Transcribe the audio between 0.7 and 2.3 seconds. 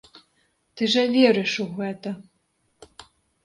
Ты жа верыш у гэта!